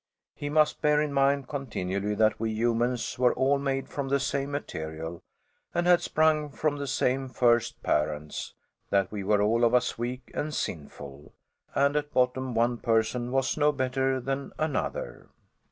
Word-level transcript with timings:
He 0.33 0.49
must 0.49 0.81
bear 0.81 0.99
in 0.99 1.13
mind 1.13 1.47
continually 1.47 2.15
that 2.15 2.39
we 2.39 2.49
humans 2.49 3.19
were 3.19 3.35
all 3.35 3.59
made 3.59 3.87
from 3.87 4.07
the 4.09 4.19
same 4.19 4.49
material 4.49 5.21
and 5.75 5.85
had 5.85 6.01
sprung 6.01 6.49
from 6.49 6.77
the 6.77 6.87
same 6.87 7.29
First 7.29 7.83
Parents; 7.83 8.55
that 8.89 9.11
we 9.11 9.23
were 9.23 9.43
all 9.43 9.63
of 9.63 9.75
us 9.75 9.99
weak 9.99 10.31
and 10.33 10.55
sinful 10.55 11.33
and 11.75 11.95
at 11.95 12.13
bottom 12.13 12.55
one 12.55 12.79
person 12.79 13.31
was 13.31 13.57
no 13.57 13.71
better 13.71 14.19
than 14.19 14.53
another. 14.57 15.29